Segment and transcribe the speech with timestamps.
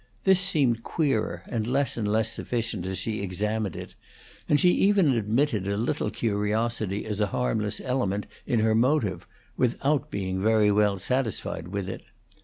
[0.23, 3.93] This seemed queerer and less and less sufficient as she examined it,
[4.49, 9.27] and she even admitted a little curiosity as a harmless element in her motive,
[9.57, 12.01] without being very well satisfied with it.